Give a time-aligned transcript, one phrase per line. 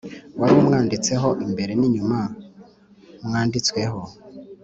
[0.39, 2.19] wari wanditsweho imbere n,inyuma
[3.25, 3.99] mwanditsweho